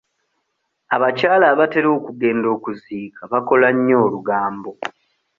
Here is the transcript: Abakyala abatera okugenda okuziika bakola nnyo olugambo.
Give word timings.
Abakyala 0.95 1.45
abatera 1.53 1.89
okugenda 1.97 2.47
okuziika 2.55 3.21
bakola 3.31 3.67
nnyo 3.75 3.97
olugambo. 4.05 4.71